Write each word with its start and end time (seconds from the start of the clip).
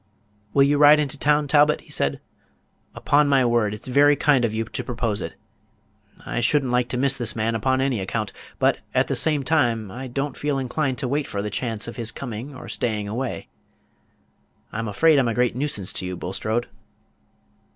"Will 0.55 0.63
you 0.63 0.79
ride 0.79 0.99
into 0.99 1.15
the 1.15 1.23
town, 1.23 1.47
Talbot?" 1.47 1.81
he 1.81 1.91
said. 1.91 2.19
"Upon 2.95 3.27
my 3.29 3.45
word, 3.45 3.71
it's 3.71 3.87
very 3.87 4.15
kind 4.15 4.43
of 4.43 4.51
you 4.51 4.65
to 4.65 4.83
propose 4.83 5.21
it. 5.21 5.35
I 6.25 6.39
should 6.41 6.63
n't 6.63 6.71
like 6.71 6.89
to 6.89 6.97
miss 6.97 7.15
this 7.15 7.35
man 7.35 7.53
upon 7.53 7.81
any 7.81 7.99
account; 7.99 8.33
but, 8.57 8.79
at 8.95 9.07
the 9.09 9.15
same 9.15 9.43
time, 9.43 9.91
I 9.91 10.07
don't 10.07 10.35
feel 10.35 10.57
inclined 10.57 10.97
to 10.97 11.07
wait 11.07 11.27
for 11.27 11.43
the 11.43 11.51
chance 11.51 11.87
of 11.87 11.97
his 11.97 12.11
coming 12.11 12.55
or 12.55 12.67
staying 12.67 13.07
away. 13.07 13.47
I'm 14.71 14.87
afraid 14.87 15.19
I'm 15.19 15.27
a 15.27 15.35
great 15.35 15.55
nuisance 15.55 15.93
to 15.93 16.05
you, 16.07 16.17
Bulstrode." 16.17 16.65